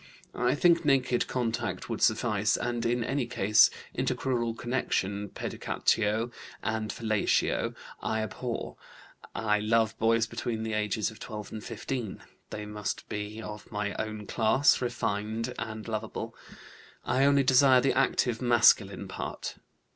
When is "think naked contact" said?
0.55-1.87